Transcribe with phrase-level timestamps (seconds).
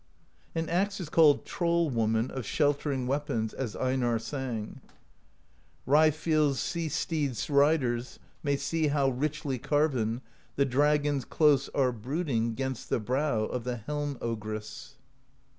[0.55, 4.81] An axe is called Troll Woman of Sheltering Weapons, as Einarr sang:
[5.87, 10.21] Raefill's Sea Steed's Riders May see how, richly carven.
[10.55, 14.95] The dragons close are brooding 'Gainst the brow of the Helm Ogress.